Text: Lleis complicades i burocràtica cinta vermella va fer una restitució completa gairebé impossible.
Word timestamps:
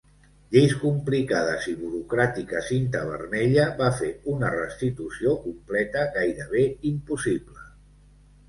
Lleis 0.53 0.71
complicades 0.83 1.67
i 1.71 1.73
burocràtica 1.81 2.63
cinta 2.69 3.01
vermella 3.09 3.67
va 3.83 3.91
fer 3.99 4.09
una 4.37 4.49
restitució 4.57 5.37
completa 5.45 6.07
gairebé 6.19 6.65
impossible. 6.95 7.63